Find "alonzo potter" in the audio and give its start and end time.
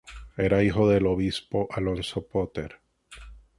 1.71-2.79